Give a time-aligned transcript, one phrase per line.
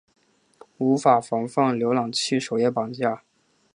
[0.79, 3.21] 无法防范浏览器首页绑架。